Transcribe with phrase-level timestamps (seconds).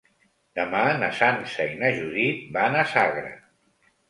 [0.59, 3.31] Demà na Sança i na Judit van a Sagra.